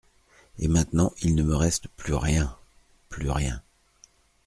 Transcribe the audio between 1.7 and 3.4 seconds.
plus rien, plus